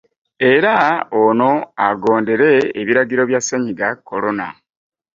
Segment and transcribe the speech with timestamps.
[0.53, 0.71] Era
[1.25, 1.49] Ono
[1.89, 2.49] agondere
[2.81, 4.47] ebiragiro bya Ssennyiga Corona.